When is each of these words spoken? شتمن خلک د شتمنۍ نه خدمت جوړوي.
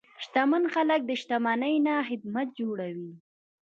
شتمن 0.23 0.63
خلک 0.73 0.99
د 1.05 1.11
شتمنۍ 1.21 1.75
نه 1.85 1.93
خدمت 2.09 2.47
جوړوي. 2.59 3.11